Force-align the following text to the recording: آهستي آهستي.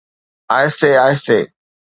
آهستي 0.57 0.89
آهستي. 1.05 1.39